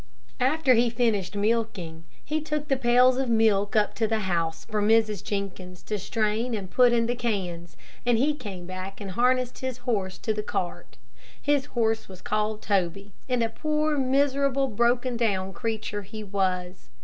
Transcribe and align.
After 0.39 0.73
he 0.73 0.89
finished 0.89 1.35
milking, 1.35 2.05
he 2.25 2.41
took 2.41 2.69
the 2.69 2.75
pails 2.75 3.17
of 3.17 3.29
milk 3.29 3.75
up 3.75 3.93
to 3.93 4.07
the 4.07 4.21
house 4.21 4.65
for 4.65 4.81
Mrs. 4.81 5.23
Jenkins 5.23 5.83
to 5.83 5.99
strain 5.99 6.55
and 6.55 6.71
put 6.71 6.91
in 6.91 7.05
the 7.05 7.13
cans, 7.13 7.77
and 8.03 8.17
he 8.17 8.33
came 8.33 8.65
back 8.65 8.99
and 8.99 9.11
harnessed 9.11 9.59
his 9.59 9.77
horse 9.77 10.17
to 10.17 10.33
the 10.33 10.41
cart. 10.41 10.97
His 11.39 11.65
horse 11.77 12.07
was 12.09 12.23
called 12.23 12.63
Toby, 12.63 13.13
and 13.29 13.43
a 13.43 13.49
poor, 13.49 13.95
miserable, 13.95 14.69
broken 14.69 15.17
down 15.17 15.53
creature 15.53 16.01
he 16.01 16.23
was. 16.23 16.89